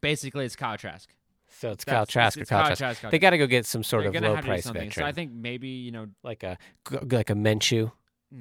basically 0.00 0.44
it's 0.44 0.56
Kyle 0.56 0.76
Trask. 0.76 1.08
So 1.48 1.70
it's 1.70 1.84
Kyle 1.84 2.00
That's- 2.00 2.12
Trask 2.12 2.38
or 2.38 2.40
it's 2.42 2.50
Kyle 2.50 2.58
Kyle 2.60 2.66
Trask. 2.68 2.78
Trask, 2.78 3.02
Kyle 3.02 3.10
They 3.10 3.18
got 3.18 3.30
to 3.30 3.38
go 3.38 3.46
get 3.46 3.66
some 3.66 3.82
sort 3.84 4.02
They're 4.02 4.14
of 4.16 4.36
low 4.36 4.42
price 4.42 4.66
veteran, 4.66 4.90
So 4.90 5.04
I 5.04 5.12
think 5.12 5.32
maybe 5.32 5.68
you 5.68 5.92
know, 5.92 6.08
like 6.22 6.42
a 6.42 6.58
like 7.02 7.30
a 7.30 7.34
Minshew. 7.34 7.92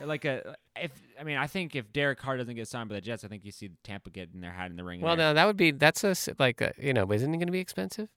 like 0.00 0.24
a 0.24 0.54
if 0.76 0.92
I 1.20 1.24
mean 1.24 1.36
I 1.36 1.46
think 1.46 1.74
if 1.74 1.92
Derek 1.92 2.18
Carr 2.18 2.36
doesn't 2.36 2.54
get 2.54 2.68
signed 2.68 2.88
by 2.88 2.94
the 2.94 3.00
Jets, 3.00 3.24
I 3.24 3.28
think 3.28 3.44
you 3.44 3.50
see 3.52 3.70
Tampa 3.82 4.10
getting 4.10 4.40
their 4.40 4.52
hat 4.52 4.70
in 4.70 4.76
the 4.76 4.84
ring. 4.84 5.00
Well, 5.00 5.16
there. 5.16 5.28
no, 5.30 5.34
that 5.34 5.46
would 5.46 5.56
be 5.56 5.72
that's 5.72 6.04
a 6.04 6.14
like 6.38 6.60
a, 6.60 6.72
you 6.80 6.92
know, 6.94 7.10
isn't 7.12 7.28
it 7.34 7.36
going 7.36 7.46
to 7.48 7.52
be 7.52 7.58
expensive? 7.60 8.08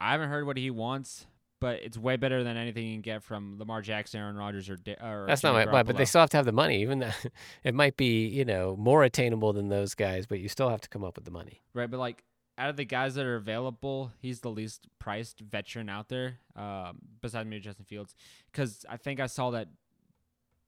I 0.00 0.12
haven't 0.12 0.28
heard 0.28 0.44
what 0.46 0.56
he 0.58 0.70
wants, 0.70 1.26
but 1.60 1.80
it's 1.82 1.96
way 1.96 2.16
better 2.16 2.44
than 2.44 2.56
anything 2.56 2.86
you 2.86 2.94
can 2.94 3.02
get 3.02 3.22
from 3.22 3.58
Lamar 3.58 3.82
Jackson, 3.82 4.20
Aaron 4.20 4.36
Rodgers, 4.36 4.68
or, 4.68 4.76
or 5.02 5.24
That's 5.26 5.42
not 5.42 5.52
Jimmy 5.52 5.66
my 5.66 5.72
but, 5.72 5.86
but 5.86 5.96
they 5.96 6.04
still 6.04 6.20
have 6.20 6.30
to 6.30 6.36
have 6.36 6.46
the 6.46 6.52
money. 6.52 6.82
Even 6.82 6.98
though 7.00 7.10
it 7.64 7.74
might 7.74 7.96
be 7.96 8.26
you 8.26 8.44
know 8.44 8.76
more 8.76 9.04
attainable 9.04 9.52
than 9.52 9.68
those 9.68 9.94
guys, 9.94 10.26
but 10.26 10.38
you 10.38 10.48
still 10.48 10.68
have 10.68 10.80
to 10.82 10.88
come 10.88 11.04
up 11.04 11.16
with 11.16 11.24
the 11.24 11.30
money. 11.30 11.62
Right, 11.74 11.90
but 11.90 11.98
like 11.98 12.24
out 12.58 12.70
of 12.70 12.76
the 12.76 12.84
guys 12.84 13.14
that 13.14 13.26
are 13.26 13.36
available, 13.36 14.12
he's 14.20 14.40
the 14.40 14.50
least 14.50 14.86
priced 14.98 15.40
veteran 15.40 15.88
out 15.88 16.08
there, 16.08 16.38
um, 16.56 16.98
besides 17.20 17.48
maybe 17.48 17.60
Justin 17.60 17.84
Fields. 17.84 18.14
Because 18.50 18.84
I 18.88 18.96
think 18.96 19.20
I 19.20 19.26
saw 19.26 19.50
that 19.50 19.68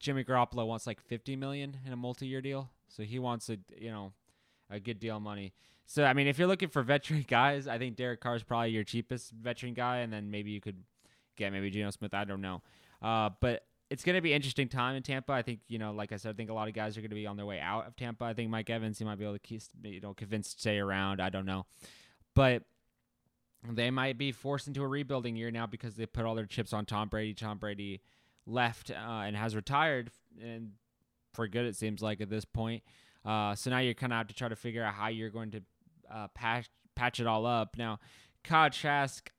Jimmy 0.01 0.25
Garoppolo 0.25 0.67
wants 0.67 0.87
like 0.87 1.01
fifty 1.01 1.37
million 1.37 1.77
in 1.87 1.93
a 1.93 1.97
multi-year 1.97 2.41
deal, 2.41 2.71
so 2.89 3.03
he 3.03 3.19
wants 3.19 3.49
a 3.51 3.59
you 3.77 3.91
know 3.91 4.13
a 4.71 4.81
good 4.81 4.99
deal 4.99 5.17
of 5.17 5.23
money. 5.23 5.53
So 5.87 6.05
I 6.05 6.13
mean, 6.13 6.27
if 6.27 6.39
you're 6.39 6.49
looking 6.49 6.69
for 6.69 6.83
veteran 6.83 7.25
guys, 7.29 7.67
I 7.67 7.79
think 7.79 7.97
Derek 7.97 8.21
Carr 8.21 8.37
is 8.37 8.43
probably 8.43 8.71
your 8.71 8.85
cheapest 8.85 9.33
veteran 9.33 9.75
guy, 9.75 9.99
and 9.99 10.13
then 10.13 10.31
maybe 10.31 10.51
you 10.51 10.61
could 10.61 10.83
get 11.37 11.53
maybe 11.53 11.71
Geno 11.71 11.91
Smith. 11.91 12.15
I 12.15 12.25
don't 12.25 12.43
know, 12.43 12.63
uh, 13.03 13.31
but 13.41 13.65
it's 13.91 14.05
going 14.05 14.17
to 14.17 14.21
be 14.21 14.35
interesting 14.35 14.69
time 14.69 14.97
in 14.97 15.03
Tampa. 15.03 15.33
I 15.33 15.43
think 15.43 15.61
you 15.69 15.79
know, 15.79 15.93
like 15.93 16.13
I 16.13 16.17
said, 16.17 16.31
I 16.31 16.33
think 16.35 16.51
a 16.51 16.55
lot 16.55 16.69
of 16.69 16.75
guys 16.75 16.97
are 16.97 17.01
going 17.01 17.11
to 17.11 17.17
be 17.17 17.27
on 17.27 17.37
their 17.37 17.47
way 17.47 17.59
out 17.59 17.87
of 17.87 17.97
Tampa. 17.97 18.25
I 18.25 18.35
think 18.35 18.51
Mike 18.51 18.69
Evans, 18.69 18.99
he 18.99 19.05
might 19.05 19.19
be 19.19 19.25
able 19.25 19.35
to 19.35 19.39
keep, 19.39 19.63
you 19.83 20.01
know 20.01 20.15
convince 20.15 20.53
to 20.55 20.61
stay 20.61 20.79
around. 20.79 21.21
I 21.21 21.31
don't 21.31 21.47
know, 21.47 21.67
but 22.35 22.65
they 23.67 23.91
might 23.91 24.19
be 24.19 24.31
forced 24.31 24.69
into 24.69 24.83
a 24.83 24.87
rebuilding 24.87 25.37
year 25.37 25.51
now 25.51 25.67
because 25.67 25.97
they 25.97 26.07
put 26.07 26.25
all 26.25 26.35
their 26.35 26.47
chips 26.47 26.73
on 26.73 26.85
Tom 26.85 27.09
Brady. 27.09 27.35
Tom 27.35 27.59
Brady 27.59 28.03
left 28.47 28.91
uh, 28.91 28.95
and 28.95 29.37
has 29.37 29.57
retired, 29.57 30.11
and 30.43 30.73
for 31.33 31.49
good 31.49 31.65
it 31.65 31.77
seems 31.77 32.03
like 32.03 32.21
at 32.21 32.29
this 32.29 32.45
point. 32.45 32.83
Uh, 33.29 33.55
so 33.55 33.69
now 33.69 33.79
you're 33.79 33.93
kind 33.93 34.11
of 34.11 34.17
have 34.17 34.27
to 34.29 34.35
try 34.35 34.49
to 34.49 34.57
figure 34.57 34.83
out 34.83 34.95
how 34.95 35.09
you're 35.09 35.29
going 35.29 35.51
to 35.51 35.61
uh, 36.11 36.29
patch 36.29 36.71
patch 36.97 37.21
it 37.21 37.27
all 37.27 37.45
up. 37.45 37.77
Now, 37.77 38.01
Kyle 38.43 38.71
Trask 38.71 39.31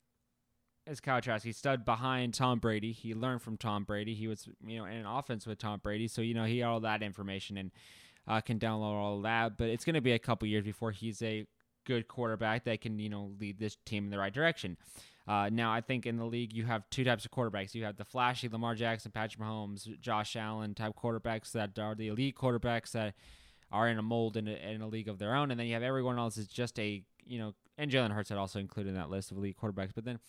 is 0.85 0.99
Kyle 0.99 1.19
Trask. 1.21 1.43
He 1.43 1.51
stood 1.51 1.85
behind 1.85 2.35
Tom 2.35 2.59
Brady. 2.59 2.91
He 2.91 3.15
learned 3.15 3.41
from 3.41 3.57
Tom 3.57 3.85
Brady. 3.85 4.13
He 4.13 4.27
was 4.27 4.47
you 4.63 4.77
know 4.77 4.85
in 4.85 4.97
an 4.97 5.07
offense 5.07 5.47
with 5.47 5.57
Tom 5.57 5.79
Brady, 5.81 6.07
so 6.07 6.21
you 6.21 6.35
know 6.35 6.43
he 6.43 6.59
had 6.59 6.67
all 6.67 6.81
that 6.81 7.01
information 7.01 7.57
and 7.57 7.71
uh, 8.27 8.41
can 8.41 8.59
download 8.59 8.93
all 8.93 9.21
that. 9.21 9.57
But 9.57 9.69
it's 9.69 9.85
going 9.85 9.95
to 9.95 10.01
be 10.01 10.11
a 10.11 10.19
couple 10.19 10.47
years 10.47 10.63
before 10.63 10.91
he's 10.91 11.23
a 11.23 11.47
good 11.87 12.07
quarterback 12.07 12.65
that 12.65 12.81
can 12.81 12.99
you 12.99 13.09
know 13.09 13.31
lead 13.39 13.57
this 13.57 13.75
team 13.87 14.03
in 14.05 14.11
the 14.11 14.19
right 14.19 14.33
direction. 14.33 14.77
Uh, 15.27 15.49
now, 15.51 15.71
I 15.71 15.81
think 15.81 16.05
in 16.05 16.17
the 16.17 16.25
league 16.25 16.53
you 16.53 16.65
have 16.65 16.87
two 16.91 17.03
types 17.03 17.25
of 17.25 17.31
quarterbacks. 17.31 17.73
You 17.73 17.85
have 17.85 17.97
the 17.97 18.05
flashy 18.05 18.49
Lamar 18.49 18.75
Jackson, 18.75 19.11
Patrick 19.11 19.41
Mahomes, 19.41 19.99
Josh 19.99 20.35
Allen 20.35 20.75
type 20.75 20.93
quarterbacks 20.95 21.53
that 21.53 21.79
are 21.79 21.95
the 21.95 22.09
elite 22.09 22.35
quarterbacks 22.35 22.91
that 22.91 23.15
are 23.71 23.87
in 23.87 23.97
a 23.97 24.01
mold 24.01 24.37
in 24.37 24.47
a, 24.47 24.51
in 24.51 24.81
a 24.81 24.87
league 24.87 25.07
of 25.07 25.19
their 25.19 25.35
own, 25.35 25.51
and 25.51 25.59
then 25.59 25.67
you 25.67 25.73
have 25.73 25.83
everyone 25.83 26.17
else 26.17 26.37
is 26.37 26.47
just 26.47 26.79
a 26.79 27.03
you 27.25 27.37
know, 27.37 27.53
and 27.77 27.91
Jalen 27.91 28.11
Hurts 28.11 28.29
had 28.29 28.37
also 28.37 28.59
included 28.59 28.89
in 28.89 28.95
that 28.95 29.09
list 29.11 29.31
of 29.31 29.37
elite 29.37 29.57
quarterbacks. 29.61 29.91
But 29.93 30.03
then 30.03 30.19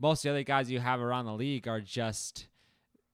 most 0.00 0.20
of 0.20 0.22
the 0.24 0.30
other 0.30 0.42
guys 0.42 0.70
you 0.70 0.80
have 0.80 1.00
around 1.00 1.26
the 1.26 1.34
league 1.34 1.68
are 1.68 1.80
just 1.80 2.48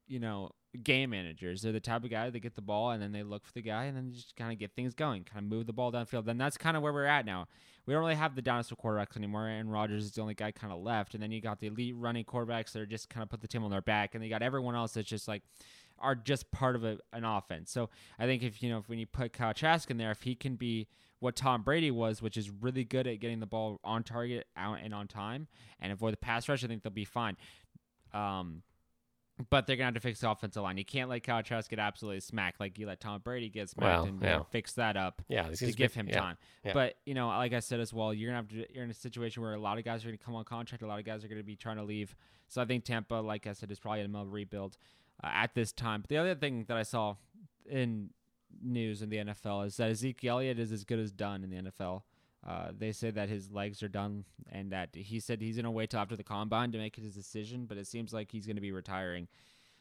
you 0.06 0.18
know 0.18 0.50
game 0.82 1.10
managers. 1.10 1.62
They're 1.62 1.72
the 1.72 1.80
type 1.80 2.04
of 2.04 2.10
guy 2.10 2.30
that 2.30 2.40
get 2.40 2.54
the 2.54 2.62
ball 2.62 2.90
and 2.90 3.02
then 3.02 3.12
they 3.12 3.22
look 3.22 3.46
for 3.46 3.52
the 3.52 3.62
guy 3.62 3.84
and 3.84 3.96
then 3.96 4.12
just 4.12 4.34
kind 4.36 4.52
of 4.52 4.58
get 4.58 4.72
things 4.74 4.94
going, 4.94 5.24
kind 5.24 5.44
of 5.44 5.50
move 5.50 5.66
the 5.66 5.72
ball 5.72 5.92
downfield. 5.92 6.24
Then 6.24 6.38
that's 6.38 6.56
kind 6.56 6.76
of 6.76 6.82
where 6.82 6.92
we're 6.92 7.04
at 7.04 7.26
now. 7.26 7.46
We 7.86 7.92
don't 7.92 8.00
really 8.00 8.14
have 8.14 8.34
the 8.34 8.42
dinosaur 8.42 8.78
quarterbacks 8.82 9.16
anymore, 9.16 9.46
and 9.46 9.70
Rodgers 9.70 10.04
is 10.04 10.12
the 10.12 10.22
only 10.22 10.34
guy 10.34 10.52
kind 10.52 10.72
of 10.72 10.80
left. 10.80 11.12
And 11.12 11.22
then 11.22 11.30
you 11.30 11.42
got 11.42 11.60
the 11.60 11.66
elite 11.66 11.94
running 11.96 12.24
quarterbacks 12.24 12.72
that 12.72 12.80
are 12.80 12.86
just 12.86 13.10
kind 13.10 13.22
of 13.22 13.28
put 13.28 13.42
the 13.42 13.48
team 13.48 13.62
on 13.62 13.70
their 13.70 13.82
back, 13.82 14.14
and 14.14 14.24
they 14.24 14.30
got 14.30 14.40
everyone 14.40 14.74
else 14.74 14.92
that's 14.92 15.08
just 15.08 15.28
like 15.28 15.42
are 15.98 16.14
just 16.14 16.50
part 16.50 16.76
of 16.76 16.84
a, 16.84 16.98
an 17.12 17.24
offense. 17.24 17.70
So 17.70 17.90
I 18.18 18.26
think 18.26 18.42
if 18.42 18.62
you 18.62 18.68
know 18.68 18.78
if 18.78 18.88
when 18.88 18.98
you 18.98 19.06
put 19.06 19.32
Kyle 19.32 19.54
Trask 19.54 19.90
in 19.90 19.96
there, 19.96 20.10
if 20.10 20.22
he 20.22 20.34
can 20.34 20.56
be 20.56 20.88
what 21.20 21.36
Tom 21.36 21.62
Brady 21.62 21.90
was, 21.90 22.20
which 22.20 22.36
is 22.36 22.50
really 22.50 22.84
good 22.84 23.06
at 23.06 23.20
getting 23.20 23.40
the 23.40 23.46
ball 23.46 23.80
on 23.84 24.02
target, 24.02 24.46
out 24.56 24.78
and 24.82 24.92
on 24.94 25.06
time, 25.08 25.48
and 25.80 25.92
avoid 25.92 26.12
the 26.12 26.18
pass 26.18 26.48
rush, 26.48 26.62
I 26.64 26.66
think 26.66 26.82
they'll 26.82 26.92
be 26.92 27.04
fine. 27.04 27.36
Um, 28.12 28.62
but 29.50 29.66
they're 29.66 29.74
gonna 29.74 29.86
have 29.86 29.94
to 29.94 30.00
fix 30.00 30.20
the 30.20 30.30
offensive 30.30 30.62
line. 30.62 30.76
You 30.78 30.84
can't 30.84 31.10
let 31.10 31.24
Kyle 31.24 31.42
Trask 31.42 31.68
get 31.68 31.80
absolutely 31.80 32.20
smacked 32.20 32.60
like 32.60 32.78
you 32.78 32.86
let 32.86 33.00
Tom 33.00 33.20
Brady 33.24 33.48
get 33.48 33.68
smacked 33.68 34.02
Well, 34.02 34.04
and 34.04 34.20
you 34.22 34.28
know, 34.28 34.46
fix 34.50 34.74
that 34.74 34.96
up 34.96 35.22
Yeah, 35.28 35.48
to 35.48 35.72
give 35.72 35.90
big- 35.90 35.92
him 35.92 36.08
yeah, 36.08 36.20
time. 36.20 36.36
yeah. 36.64 36.72
But 36.72 36.94
you 37.04 37.14
know, 37.14 37.26
like 37.28 37.52
I 37.52 37.58
said 37.58 37.80
as 37.80 37.92
well, 37.92 38.14
you're 38.14 38.28
gonna 38.30 38.36
have 38.38 38.48
to. 38.48 38.72
You're 38.72 38.84
in 38.84 38.90
a 38.90 38.94
situation 38.94 39.42
where 39.42 39.54
a 39.54 39.58
lot 39.58 39.76
of 39.78 39.84
guys 39.84 40.04
are 40.04 40.08
gonna 40.08 40.18
come 40.18 40.36
on 40.36 40.44
contract. 40.44 40.84
A 40.84 40.86
lot 40.86 41.00
of 41.00 41.04
guys 41.04 41.24
are 41.24 41.28
gonna 41.28 41.42
be 41.42 41.56
trying 41.56 41.78
to 41.78 41.82
leave. 41.82 42.14
So 42.46 42.62
I 42.62 42.64
think 42.64 42.84
Tampa, 42.84 43.14
like 43.14 43.48
I 43.48 43.54
said, 43.54 43.72
is 43.72 43.80
probably 43.80 44.00
in 44.02 44.04
the 44.04 44.08
middle 44.10 44.22
of 44.22 44.28
a 44.28 44.30
rebuild 44.34 44.76
uh, 45.22 45.30
at 45.32 45.54
this 45.54 45.72
time. 45.72 46.00
But 46.02 46.10
the 46.10 46.18
other 46.18 46.34
thing 46.34 46.64
that 46.68 46.76
I 46.76 46.82
saw 46.82 47.16
in 47.68 48.10
news 48.62 49.02
in 49.02 49.10
the 49.10 49.18
NFL 49.18 49.66
is 49.66 49.76
that 49.76 49.90
Ezekiel 49.90 50.36
Elliott 50.36 50.58
is 50.58 50.72
as 50.72 50.84
good 50.84 50.98
as 50.98 51.12
done 51.12 51.44
in 51.44 51.50
the 51.50 51.70
NFL. 51.70 52.02
Uh, 52.46 52.68
they 52.76 52.92
say 52.92 53.10
that 53.10 53.30
his 53.30 53.50
legs 53.50 53.82
are 53.82 53.88
done, 53.88 54.24
and 54.52 54.70
that 54.70 54.90
he 54.94 55.18
said 55.18 55.40
he's 55.40 55.56
gonna 55.56 55.70
wait 55.70 55.90
till 55.90 56.00
after 56.00 56.16
the 56.16 56.22
combine 56.22 56.72
to 56.72 56.78
make 56.78 56.96
his 56.96 57.14
decision. 57.14 57.64
But 57.66 57.78
it 57.78 57.86
seems 57.86 58.12
like 58.12 58.30
he's 58.30 58.46
gonna 58.46 58.60
be 58.60 58.72
retiring. 58.72 59.28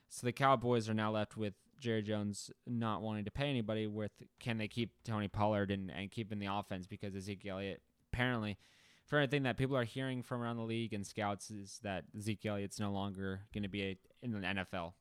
So 0.10 0.26
the 0.26 0.32
Cowboys 0.32 0.88
are 0.88 0.94
now 0.94 1.12
left 1.12 1.36
with 1.36 1.56
Jerry 1.80 2.04
Jones 2.04 2.52
not 2.66 3.02
wanting 3.02 3.26
to 3.26 3.32
pay 3.32 3.50
anybody. 3.50 3.88
With 3.88 4.12
can 4.40 4.58
they 4.58 4.70
keep 4.70 4.94
Tony 5.04 5.28
Pollard 5.28 5.72
and, 5.72 5.92
and 5.92 6.10
keep 6.10 6.32
in 6.32 6.40
the 6.40 6.48
offense 6.50 6.88
because 6.88 7.16
Ezekiel 7.16 7.56
Elliott 7.56 7.82
apparently, 8.14 8.58
for 9.06 9.18
anything 9.18 9.44
that 9.44 9.58
people 9.58 9.76
are 9.76 9.84
hearing 9.84 10.24
from 10.24 10.42
around 10.42 10.58
the 10.58 10.64
league 10.64 10.94
and 10.94 11.06
scouts 11.06 11.52
is 11.52 11.80
that 11.84 12.06
Ezekiel 12.16 12.54
Elliott's 12.54 12.80
no 12.80 12.92
longer 12.92 13.42
going 13.54 13.64
to 13.64 13.70
be 13.70 13.84
a, 13.84 13.98
in 14.22 14.32
the 14.32 14.40
NFL. 14.40 14.94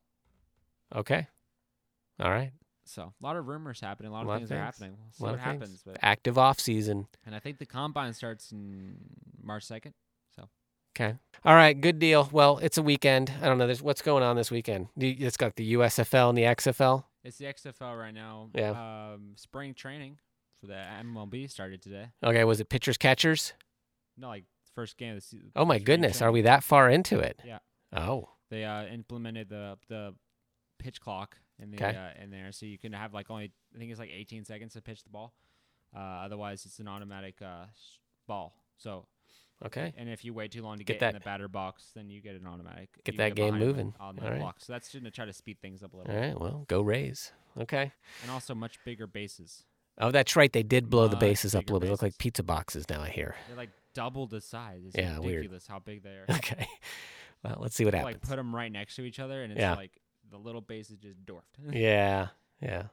Okay. 0.95 1.27
All 2.19 2.29
right. 2.31 2.51
So 2.85 3.01
a 3.19 3.25
lot 3.25 3.37
of 3.37 3.47
rumors 3.47 3.79
happening, 3.79 4.11
a 4.11 4.13
lot 4.13 4.19
A 4.19 4.21
of 4.23 4.27
lot 4.27 4.33
of 4.35 4.39
things 4.41 4.51
are 4.51 4.57
happening. 4.63 4.97
We'll 5.19 5.29
see 5.29 5.31
what 5.35 5.39
happens. 5.39 5.81
But 5.85 5.97
Active 6.01 6.37
off 6.37 6.59
season. 6.59 7.07
and 7.25 7.33
I 7.33 7.39
think 7.39 7.57
the 7.57 7.65
combine 7.65 8.13
starts 8.13 8.51
in 8.51 8.95
March 9.41 9.63
second. 9.63 9.93
So 10.35 10.49
Okay. 10.95 11.15
All 11.45 11.55
right. 11.55 11.79
Good 11.79 11.97
deal. 11.99 12.29
Well, 12.31 12.57
it's 12.61 12.77
a 12.77 12.81
weekend. 12.83 13.31
I 13.41 13.45
don't 13.47 13.57
know. 13.57 13.65
There's 13.67 13.81
what's 13.81 14.01
going 14.01 14.21
on 14.23 14.35
this 14.35 14.51
weekend. 14.51 14.87
It's 14.97 15.37
got 15.37 15.55
the 15.55 15.73
USFL 15.75 16.29
and 16.29 16.37
the 16.37 16.43
XFL. 16.43 17.05
it's 17.23 17.37
the 17.37 17.45
XFL 17.45 17.97
right 17.97 18.13
now. 18.13 18.49
Yeah. 18.53 19.13
Um, 19.13 19.31
spring 19.37 19.73
training 19.73 20.19
for 20.59 20.67
the 20.67 20.73
MLB 21.03 21.49
started 21.49 21.81
today. 21.81 22.07
Okay. 22.23 22.43
Was 22.43 22.59
it 22.59 22.67
pitchers 22.69 22.97
catchers? 22.97 23.53
No, 24.17 24.27
like 24.27 24.43
first 24.75 24.97
game 24.97 25.11
of 25.11 25.15
the 25.17 25.21
season. 25.21 25.51
Oh 25.55 25.65
my 25.65 25.79
goodness. 25.79 26.21
Are 26.21 26.31
we 26.33 26.41
that 26.41 26.63
far 26.63 26.89
into 26.89 27.19
it? 27.19 27.39
Yeah. 27.45 27.59
Oh. 27.95 28.27
They 28.49 28.65
uh, 28.65 28.85
implemented 28.87 29.49
the 29.49 29.77
the 29.87 30.13
pitch 30.83 30.99
clock 31.01 31.37
in 31.59 31.71
the 31.71 31.77
Okay. 31.77 31.95
uh, 31.97 32.21
in 32.21 32.29
there, 32.31 32.51
so 32.51 32.65
you 32.65 32.77
can 32.77 32.93
have 32.93 33.13
like 33.13 33.29
only 33.31 33.51
I 33.75 33.77
think 33.79 33.89
it's 33.91 33.99
like 33.99 34.11
18 34.11 34.43
seconds 34.45 34.73
to 34.73 34.81
pitch 34.81 35.03
the 35.03 35.09
ball. 35.09 35.33
Uh, 35.95 35.99
otherwise, 35.99 36.65
it's 36.65 36.79
an 36.79 36.87
automatic 36.87 37.41
uh, 37.41 37.65
ball. 38.27 38.55
So, 38.77 39.05
Okay. 39.63 39.93
and 39.95 40.09
if 40.09 40.25
you 40.25 40.33
wait 40.33 40.51
too 40.51 40.61
long 40.63 40.77
to 40.79 40.83
Get 40.83 40.99
get, 40.99 41.09
in 41.09 41.13
the 41.13 41.19
batter 41.19 41.47
box, 41.47 41.91
then 41.95 42.09
you 42.09 42.19
get 42.21 42.35
an 42.35 42.47
automatic. 42.47 42.89
Get 43.03 43.15
that 43.17 43.35
game 43.35 43.57
moving. 43.59 43.93
on 43.99 44.15
the 44.15 44.23
All 44.23 44.31
right. 44.31 44.39
clock. 44.39 44.55
So 44.59 44.73
that's 44.73 44.91
just 44.91 45.03
to 45.05 45.11
try 45.11 45.25
to 45.25 45.33
speed 45.33 45.59
things 45.61 45.83
up 45.83 45.93
a 45.93 45.97
little, 45.97 46.11
All 46.11 46.19
bit. 46.19 46.27
right. 46.29 46.39
Well, 46.39 46.65
go 46.67 46.81
Rays. 46.81 47.31
Okay. 47.59 47.91
and 48.23 48.31
also 48.31 48.55
much 48.55 48.79
bigger 48.83 49.05
bases. 49.07 49.63
Oh, 49.99 50.09
that's 50.09 50.35
right. 50.35 50.51
They 50.51 50.63
did 50.63 50.89
blow 50.89 51.07
the 51.07 51.15
bases 51.15 51.53
up 51.53 51.65
a 51.65 51.65
little 51.67 51.79
bit. 51.79 51.85
They 51.85 51.91
look 51.91 52.01
like 52.01 52.17
pizza 52.17 52.41
boxes 52.41 52.89
now. 52.89 53.01
I 53.03 53.09
hear. 53.09 53.35
They're 53.47 53.55
like 53.55 53.69
double 53.93 54.25
the 54.25 54.41
size. 54.41 54.81
It's 54.87 54.97
Yeah, 54.97 55.19
weird. 55.19 55.35
ridiculous 55.37 55.67
how 55.67 55.77
big 55.79 56.01
they 56.03 56.09
are. 56.09 56.25
Okay. 56.31 56.67
Well, 57.43 57.57
let's 57.59 57.75
see 57.75 57.85
what 57.85 57.93
happens. 57.93 58.15
like 58.15 58.21
put 58.21 58.37
them 58.37 58.55
right 58.55 58.71
next 58.71 58.95
to 58.95 59.03
each 59.03 59.19
other, 59.19 59.43
and 59.43 59.51
it's 59.51 59.59
Yeah. 59.61 59.75
like 59.75 59.91
the 60.33 60.39
little 60.39 60.61
base 60.61 60.89
is 60.89 60.97
just 60.97 61.23
dwarfed. 61.25 61.57
Yeah. 61.71 62.27
Yeah. 62.61 62.83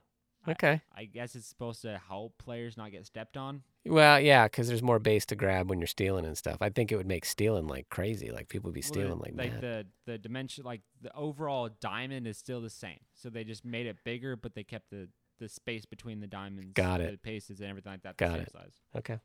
Okay. 0.49 0.81
I 0.97 1.05
guess 1.05 1.35
it's 1.35 1.47
supposed 1.47 1.83
to 1.83 2.01
help 2.09 2.39
players 2.39 2.77
not 2.77 2.91
get 2.93 3.05
stepped 3.07 3.37
on. 3.37 3.63
Well, 3.85 4.19
yeah, 4.21 4.45
because 4.47 4.69
there's 4.69 4.83
more 4.83 4.99
base 4.99 5.27
to 5.27 5.37
grab 5.37 5.69
when 5.69 5.81
you're 5.81 5.87
stealing 5.87 6.25
and 6.25 6.37
stuff. 6.37 6.59
I 6.61 6.71
think 6.71 6.91
it 6.93 6.97
would 6.97 7.07
make 7.07 7.25
stealing 7.25 7.67
like 7.67 7.89
crazy. 7.91 8.31
Like 8.31 8.49
people 8.49 8.69
would 8.69 8.75
be 8.75 8.81
Well, 8.81 8.89
stealing 8.89 9.19
the, 9.19 9.23
like, 9.23 9.35
like 9.37 9.53
mad. 9.53 9.61
the 9.61 9.87
the 10.07 10.19
dimension, 10.19 10.65
like 10.65 10.81
the 11.03 11.15
overall 11.15 11.69
diamond 11.81 12.27
is 12.27 12.39
still 12.39 12.61
the 12.63 12.71
same. 12.71 13.01
So 13.15 13.29
they 13.31 13.45
just 13.45 13.65
made 13.65 13.87
it 13.87 13.97
bigger, 14.05 14.35
but 14.37 14.55
they 14.55 14.65
kept 14.65 14.91
the 14.91 15.09
the 15.41 15.49
space 15.49 15.85
between 15.87 16.21
the 16.21 16.27
diamonds, 16.27 16.73
Got 16.75 17.01
it, 17.01 17.11
the 17.13 17.17
paces, 17.19 17.61
and 17.61 17.69
everything 17.71 17.93
like 17.93 18.03
that. 18.03 18.17
Got 18.19 18.29
the 18.29 18.35
same 18.35 18.43
it. 18.43 18.53
size. 18.53 18.73
Okay. 18.97 19.19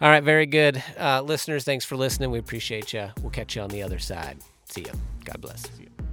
All 0.00 0.08
right. 0.10 0.22
Very 0.22 0.46
good. 0.46 0.82
Uh, 0.98 1.20
listeners, 1.22 1.64
thanks 1.64 1.84
for 1.84 1.96
listening. 1.96 2.30
We 2.30 2.38
appreciate 2.38 2.92
you. 2.92 3.08
We'll 3.22 3.30
catch 3.30 3.54
you 3.56 3.62
on 3.62 3.70
the 3.70 3.82
other 3.82 3.98
side. 3.98 4.38
See 4.68 4.82
you. 4.82 4.92
God 5.24 5.40
bless. 5.40 5.62
See 5.70 5.84
ya. 5.84 6.07